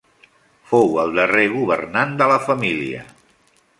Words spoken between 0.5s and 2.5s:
Fou el darrer governant de la